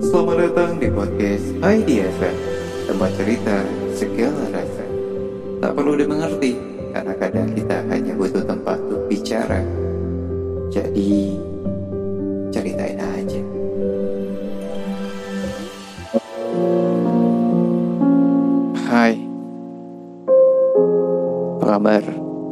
Selamat 0.00 0.40
datang 0.40 0.80
di 0.80 0.88
podcast 0.88 1.52
IDFM 1.60 2.36
Tempat 2.88 3.10
cerita 3.12 3.60
segala 3.92 4.40
rasa 4.56 4.88
Tak 5.60 5.76
perlu 5.76 6.00
dimengerti 6.00 6.56
Karena 6.96 7.12
kadang 7.12 7.52
kita 7.52 7.84
hanya 7.92 8.16
butuh 8.16 8.40
tempat 8.40 8.80
untuk 8.88 9.04
bicara. 9.04 9.60
Jadi 10.72 11.36
Ceritain 12.56 13.04
aja. 13.04 13.42
Hai. 18.88 19.20
Apa 21.60 21.64
kabar 21.68 22.02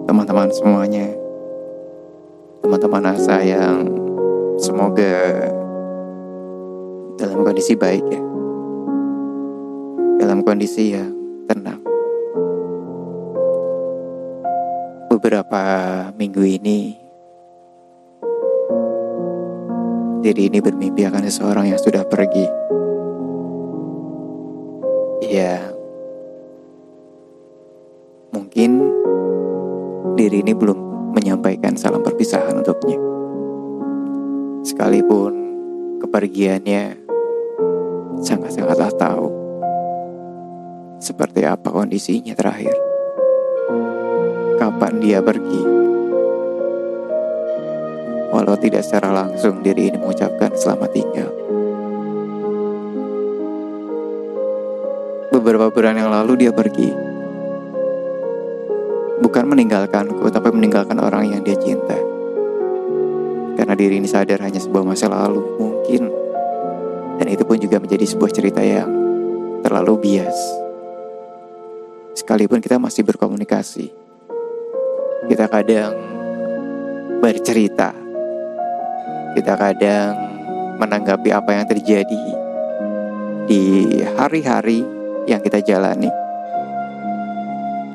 teman-teman 0.05 0.53
semuanya? 0.53 1.09
Teman-teman 2.61 3.17
asa 3.17 3.41
yang 3.41 3.89
Semoga 4.61 5.49
kondisi 7.53 7.77
baik 7.77 8.00
ya. 8.09 8.23
Dalam 10.24 10.41
kondisi 10.41 10.97
yang 10.97 11.12
tenang. 11.45 11.84
Beberapa 15.12 15.61
minggu 16.16 16.41
ini 16.48 16.97
diri 20.25 20.48
ini 20.48 20.65
bermimpi 20.65 21.05
akan 21.05 21.28
seseorang 21.28 21.69
yang 21.69 21.77
sudah 21.77 22.09
pergi. 22.09 22.48
Ya, 25.28 25.61
mungkin 28.33 28.80
diri 30.16 30.41
ini 30.41 30.56
belum 30.56 31.12
menyampaikan 31.12 31.77
salam 31.77 32.00
perpisahan 32.00 32.64
untuknya. 32.64 32.97
Sekalipun 34.64 35.33
kepergiannya 36.00 37.02
sangat-sangatlah 38.23 38.91
tahu 38.95 39.27
seperti 41.03 41.42
apa 41.42 41.67
kondisinya 41.67 42.31
terakhir. 42.39 42.79
Kapan 44.62 45.03
dia 45.03 45.19
pergi? 45.19 45.62
Walau 48.31 48.55
tidak 48.55 48.87
secara 48.87 49.11
langsung 49.11 49.59
diri 49.61 49.91
ini 49.91 49.98
mengucapkan 49.98 50.55
selamat 50.55 50.91
tinggal. 50.95 51.31
Beberapa 55.34 55.75
bulan 55.75 55.98
yang 55.98 56.14
lalu 56.14 56.47
dia 56.47 56.55
pergi. 56.55 56.95
Bukan 59.19 59.45
meninggalkanku, 59.51 60.23
tapi 60.31 60.55
meninggalkan 60.55 61.03
orang 61.03 61.34
yang 61.34 61.42
dia 61.42 61.59
cinta. 61.59 61.98
Karena 63.59 63.75
diri 63.75 63.98
ini 63.98 64.07
sadar 64.07 64.39
hanya 64.47 64.62
sebuah 64.62 64.86
masa 64.86 65.11
lalu, 65.11 65.42
mungkin 65.59 66.22
dan 67.20 67.27
itu 67.28 67.44
pun 67.44 67.60
juga 67.60 67.77
menjadi 67.82 68.05
sebuah 68.08 68.30
cerita 68.32 68.62
yang 68.64 68.88
terlalu 69.62 69.94
bias. 70.00 70.38
Sekalipun 72.12 72.60
kita 72.60 72.77
masih 72.77 73.06
berkomunikasi, 73.08 73.88
kita 75.30 75.48
kadang 75.48 75.96
bercerita, 77.22 77.94
kita 79.33 79.55
kadang 79.56 80.12
menanggapi 80.77 81.30
apa 81.30 81.50
yang 81.56 81.66
terjadi 81.70 82.24
di 83.46 83.62
hari-hari 84.18 84.83
yang 85.30 85.38
kita 85.38 85.62
jalani. 85.62 86.10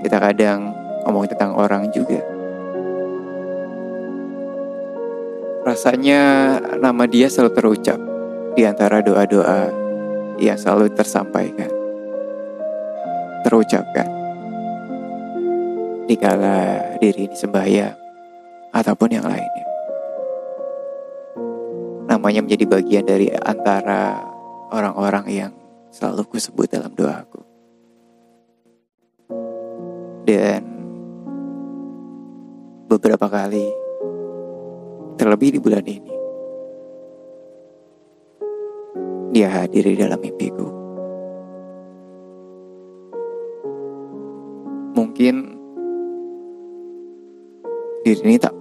Kita 0.01 0.17
kadang 0.23 0.71
ngomong 1.03 1.27
tentang 1.27 1.51
orang 1.59 1.91
juga. 1.91 2.23
Rasanya 5.67 6.21
nama 6.79 7.03
dia 7.03 7.27
selalu 7.27 7.51
terucap 7.51 8.06
di 8.58 8.66
antara 8.66 9.05
doa-doa 9.05 9.69
yang 10.41 10.58
selalu 10.58 10.89
tersampaikan, 10.97 11.69
terucapkan. 13.45 14.09
Dikala 16.09 16.97
diri 16.97 17.29
ini 17.29 17.38
sembahyang 17.38 17.94
ataupun 18.73 19.13
yang 19.13 19.29
lainnya. 19.29 19.68
Namanya 22.09 22.41
menjadi 22.41 22.66
bagian 22.66 23.06
dari 23.06 23.29
antara 23.29 24.25
orang-orang 24.74 25.25
yang 25.29 25.51
selalu 25.94 26.25
kusebut 26.25 26.66
dalam 26.66 26.97
doaku. 26.97 27.45
Dan 30.25 30.66
beberapa 32.89 33.29
kali, 33.29 33.69
terlebih 35.22 35.53
di 35.53 35.59
bulan 35.62 35.85
ini, 35.85 36.16
dia 39.31 39.47
hadir 39.51 39.83
di 39.83 39.97
dalam 39.99 40.19
mimpiku. 40.19 40.67
Mungkin 44.97 45.35
diri 48.01 48.21
ini 48.23 48.38
tak 48.41 48.55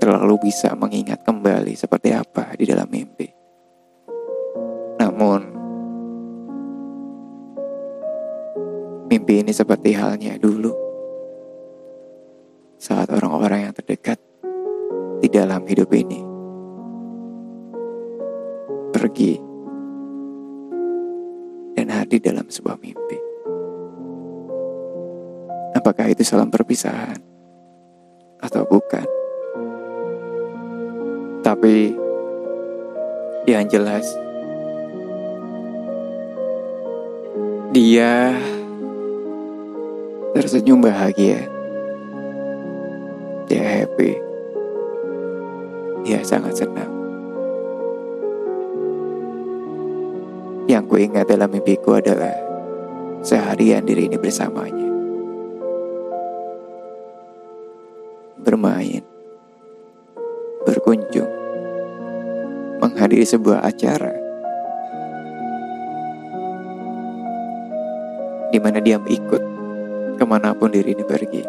terlalu 0.00 0.48
bisa 0.48 0.72
mengingat 0.76 1.24
kembali 1.24 1.74
seperti 1.76 2.12
apa 2.14 2.56
di 2.56 2.64
dalam 2.64 2.88
mimpi. 2.88 3.28
Namun, 5.00 5.40
mimpi 9.12 9.34
ini 9.44 9.52
seperti 9.52 9.92
halnya 9.92 10.40
dulu 10.40 10.72
saat 12.80 13.08
orang-orang 13.12 13.68
yang 13.68 13.74
terdekat 13.76 14.20
di 15.20 15.28
dalam 15.32 15.64
hidup 15.64 15.88
ini 15.92 16.33
pergi 19.04 19.36
dan 21.76 21.92
hadir 21.92 22.24
dalam 22.24 22.48
sebuah 22.48 22.80
mimpi. 22.80 23.20
Apakah 25.76 26.08
itu 26.08 26.24
salam 26.24 26.48
perpisahan 26.48 27.20
atau 28.40 28.64
bukan? 28.64 29.04
Tapi 31.44 31.92
yang 33.44 33.68
jelas 33.68 34.08
dia 37.76 38.32
tersenyum 40.32 40.80
bahagia. 40.80 41.44
Dia 43.52 43.84
happy. 43.84 44.16
Dia 46.08 46.24
sangat 46.24 46.56
senang. 46.64 46.93
Ingat 50.98 51.30
dalam 51.30 51.50
mimpiku 51.50 51.96
adalah 51.98 52.34
seharian 53.24 53.82
diri 53.88 54.06
ini 54.10 54.20
bersamanya. 54.20 54.88
Bermain, 58.44 59.00
berkunjung, 60.68 61.32
menghadiri 62.84 63.24
sebuah 63.24 63.64
acara 63.64 64.12
di 68.54 68.62
mana 68.62 68.78
dia 68.78 69.02
ikut 69.02 69.42
ke 70.14 70.24
mana 70.28 70.54
pun 70.54 70.70
diri 70.70 70.94
ini 70.94 71.02
pergi. 71.02 71.42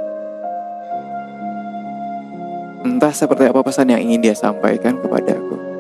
Entah 2.82 3.14
seperti 3.14 3.46
apa 3.50 3.62
pesan 3.62 3.94
yang 3.94 4.02
ingin 4.02 4.26
dia 4.26 4.34
sampaikan 4.34 4.98
kepadaku. 4.98 5.75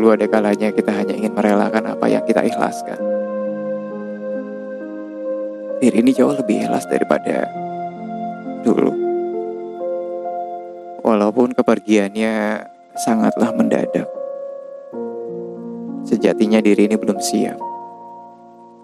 Dulu 0.00 0.16
ada 0.16 0.24
kalanya 0.32 0.72
kita 0.72 0.96
hanya 0.96 1.12
ingin 1.12 1.36
merelakan 1.36 1.92
apa 1.92 2.08
yang 2.08 2.24
kita 2.24 2.40
ikhlaskan. 2.40 2.96
Diri 5.76 6.00
ini 6.00 6.16
jauh 6.16 6.32
lebih 6.32 6.64
ikhlas 6.64 6.88
daripada 6.88 7.44
dulu. 8.64 8.96
Walaupun 11.04 11.52
kepergiannya 11.52 12.64
sangatlah 12.96 13.52
mendadak. 13.52 14.08
Sejatinya 16.08 16.64
diri 16.64 16.88
ini 16.88 16.96
belum 16.96 17.20
siap. 17.20 17.60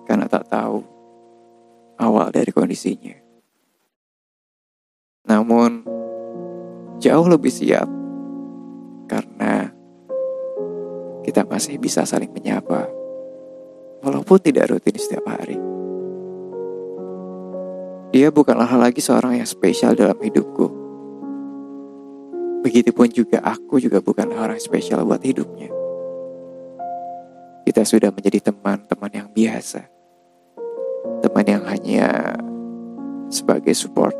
Karena 0.04 0.28
tak 0.28 0.52
tahu 0.52 0.84
awal 1.96 2.28
dari 2.28 2.52
kondisinya. 2.52 3.16
Namun 5.32 5.80
jauh 7.00 7.24
lebih 7.24 7.48
siap 7.48 7.88
karena 9.08 9.72
kita 11.26 11.42
masih 11.42 11.74
bisa 11.82 12.06
saling 12.06 12.30
menyapa 12.30 12.86
walaupun 13.98 14.38
tidak 14.38 14.70
rutin 14.70 14.94
setiap 14.94 15.26
hari. 15.26 15.58
Dia 18.14 18.30
bukanlah 18.30 18.70
lagi 18.78 19.02
seorang 19.02 19.42
yang 19.42 19.48
spesial 19.50 19.98
dalam 19.98 20.14
hidupku. 20.22 20.70
Begitupun 22.62 23.10
juga 23.10 23.42
aku 23.42 23.82
juga 23.82 23.98
bukanlah 23.98 24.46
orang 24.46 24.62
spesial 24.62 25.02
buat 25.02 25.20
hidupnya. 25.26 25.74
Kita 27.66 27.82
sudah 27.82 28.14
menjadi 28.14 28.54
teman-teman 28.54 29.10
yang 29.10 29.28
biasa. 29.34 29.82
Teman 31.26 31.46
yang 31.50 31.66
hanya 31.66 32.38
sebagai 33.26 33.74
support. 33.74 34.14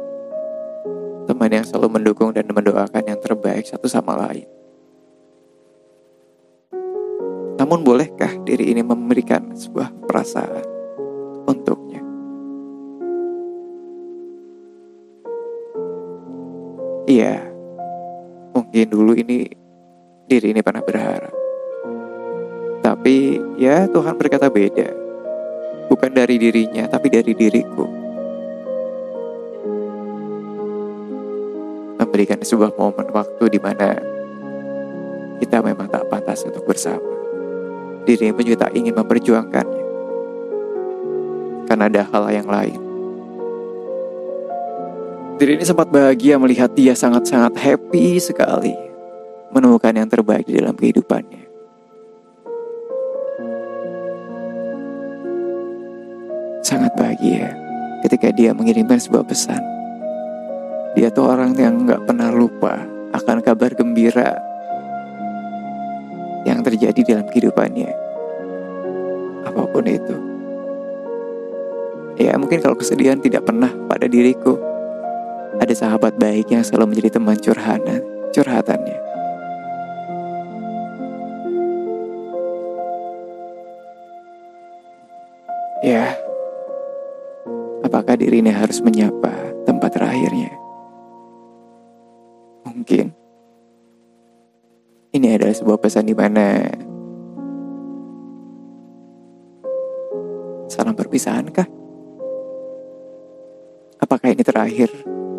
Teman 1.30 1.54
yang 1.54 1.62
selalu 1.62 2.02
mendukung 2.02 2.34
dan 2.34 2.50
mendoakan 2.50 3.06
yang 3.06 3.18
terbaik 3.22 3.62
satu 3.62 3.86
sama 3.86 4.18
lain. 4.18 4.46
Namun 7.66 7.82
bolehkah 7.82 8.30
diri 8.46 8.70
ini 8.70 8.78
memberikan 8.78 9.50
sebuah 9.50 9.90
perasaan 10.06 10.62
untuknya? 11.50 11.98
Iya, 17.10 17.42
mungkin 18.54 18.86
dulu 18.86 19.18
ini 19.18 19.50
diri 20.30 20.54
ini 20.54 20.62
pernah 20.62 20.78
berharap. 20.86 21.34
Tapi 22.86 23.42
ya 23.58 23.90
Tuhan 23.90 24.14
berkata 24.14 24.46
beda. 24.46 24.86
Bukan 25.90 26.14
dari 26.14 26.38
dirinya, 26.38 26.86
tapi 26.86 27.10
dari 27.10 27.34
diriku. 27.34 27.86
Memberikan 31.98 32.38
sebuah 32.38 32.78
momen 32.78 33.10
waktu 33.10 33.50
di 33.50 33.58
mana 33.58 33.98
kita 35.42 35.58
memang 35.66 35.90
tak 35.90 36.06
pantas 36.06 36.46
untuk 36.46 36.62
bersama. 36.62 37.25
Diri 38.06 38.30
pun 38.30 38.46
juga 38.46 38.70
tak 38.70 38.78
ingin 38.78 38.94
memperjuangkannya. 38.94 39.84
Karena 41.66 41.90
ada 41.90 42.06
hal 42.06 42.24
yang 42.30 42.46
lain 42.46 42.86
Diri 45.36 45.60
ini 45.60 45.68
sempat 45.68 45.92
bahagia 45.92 46.40
melihat 46.40 46.72
dia 46.72 46.96
sangat-sangat 46.96 47.60
happy 47.60 48.16
sekali 48.16 48.72
menemukan 49.52 49.92
yang 49.92 50.08
terbaik 50.08 50.48
di 50.48 50.56
dalam 50.56 50.72
kehidupannya. 50.72 51.44
Sangat 56.64 56.88
bahagia 56.96 57.52
ketika 58.00 58.32
dia 58.32 58.56
mengirimkan 58.56 58.96
sebuah 58.96 59.28
pesan. 59.28 59.60
Dia 60.96 61.12
tuh 61.12 61.28
orang 61.28 61.52
yang 61.60 61.84
nggak 61.84 62.08
pernah 62.08 62.32
lupa 62.32 62.80
akan 63.12 63.44
kabar 63.44 63.76
gembira 63.76 64.40
yang 66.46 66.62
terjadi 66.62 67.00
dalam 67.02 67.26
kehidupannya. 67.26 67.90
Apa 69.42 69.66
pun 69.66 69.84
itu. 69.90 70.16
Ya 72.16 72.38
mungkin 72.38 72.62
kalau 72.62 72.78
kesedihan 72.78 73.20
tidak 73.20 73.44
pernah 73.44 73.68
pada 73.90 74.06
diriku, 74.08 74.56
ada 75.60 75.74
sahabat 75.74 76.16
baik 76.16 76.48
yang 76.54 76.64
selalu 76.64 76.94
menjadi 76.96 77.20
teman 77.20 77.36
curhatan, 77.36 78.00
curhatannya. 78.32 78.98
Ya, 85.84 86.16
apakah 87.84 88.16
diri 88.16 88.40
ini 88.40 88.48
harus 88.50 88.80
menyapa 88.80 89.30
tempat 89.68 89.92
terakhirnya? 89.92 90.55
Ini 95.16 95.32
adalah 95.32 95.56
sebuah 95.56 95.80
pesan 95.80 96.04
di 96.04 96.12
mana 96.12 96.60
salam 100.68 100.92
perpisahankah? 100.92 101.64
Apakah 103.96 104.28
ini 104.28 104.44
terakhir 104.44 104.92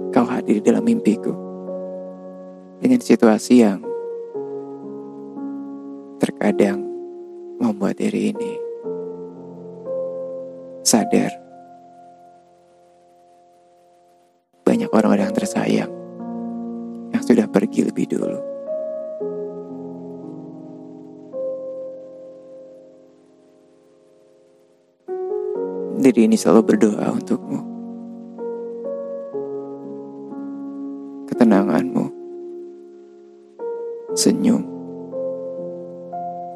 kau 0.10 0.26
hadir 0.26 0.66
dalam 0.66 0.82
mimpiku 0.82 1.30
dengan 2.82 2.98
situasi 2.98 3.62
yang 3.62 3.86
terkadang 6.18 6.82
membuat 7.62 8.02
diri 8.02 8.34
ini 8.34 8.54
sadar 10.82 11.47
Diri 25.98 26.30
ini 26.30 26.38
selalu 26.38 26.62
berdoa 26.62 27.10
untukmu. 27.10 27.78
ketenanganmu, 31.38 32.06
senyum, 34.18 34.66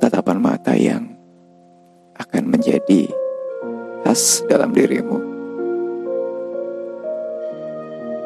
tatapan 0.01 0.41
mata 0.41 0.73
yang 0.73 1.05
akan 2.17 2.49
menjadi 2.49 3.05
khas 4.01 4.41
dalam 4.49 4.73
dirimu. 4.73 5.21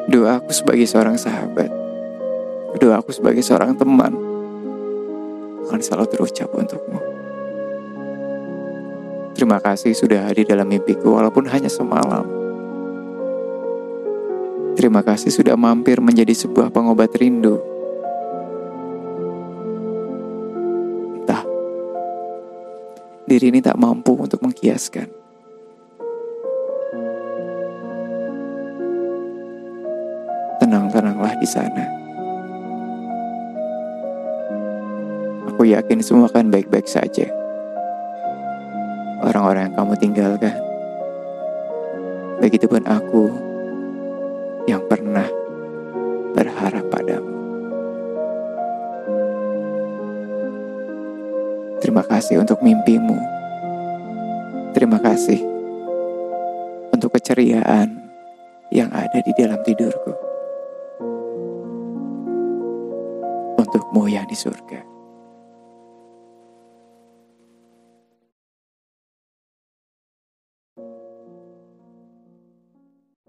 Doaku 0.08 0.48
sebagai 0.48 0.88
seorang 0.88 1.20
sahabat, 1.20 1.68
doaku 2.80 3.12
sebagai 3.12 3.44
seorang 3.44 3.76
teman 3.76 4.16
akan 5.68 5.80
selalu 5.84 6.08
terucap 6.08 6.48
untukmu. 6.56 7.05
Terima 9.36 9.60
kasih 9.60 9.92
sudah 9.92 10.24
hadir 10.24 10.48
dalam 10.48 10.64
mimpiku 10.64 11.20
walaupun 11.20 11.44
hanya 11.52 11.68
semalam. 11.68 12.24
Terima 14.72 15.04
kasih 15.04 15.28
sudah 15.28 15.52
mampir 15.60 16.00
menjadi 16.00 16.32
sebuah 16.32 16.72
pengobat 16.72 17.12
rindu. 17.20 17.60
Entah, 21.20 21.44
diri 23.28 23.52
ini 23.52 23.60
tak 23.60 23.76
mampu 23.76 24.16
untuk 24.16 24.40
mengkiaskan. 24.40 25.04
Tenang-tenanglah 30.64 31.36
di 31.36 31.48
sana. 31.48 31.84
Aku 35.52 35.68
yakin 35.68 36.00
semua 36.00 36.32
akan 36.32 36.48
baik-baik 36.48 36.88
saja. 36.88 37.45
Orang-orang 39.26 39.66
yang 39.66 39.74
kamu 39.74 39.94
tinggalkan. 39.98 40.54
Begitupun 42.38 42.86
aku 42.86 43.26
yang 44.70 44.78
pernah 44.86 45.26
berharap 46.30 46.86
padamu. 46.86 47.34
Terima 51.82 52.06
kasih 52.06 52.38
untuk 52.38 52.62
mimpimu. 52.62 53.18
Terima 54.70 55.02
kasih 55.02 55.42
untuk 56.94 57.10
keceriaan 57.18 58.06
yang 58.70 58.94
ada 58.94 59.18
di 59.26 59.32
dalam 59.34 59.58
tidurku. 59.66 60.14
Untukmu 63.58 64.06
yang 64.06 64.28
di 64.30 64.38
surga. 64.38 64.95